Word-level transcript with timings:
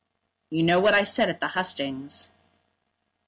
"You 0.49 0.63
know 0.63 0.79
what 0.79 0.95
I 0.95 1.03
said 1.03 1.29
at 1.29 1.39
the 1.41 1.49
hustings." 1.49 2.29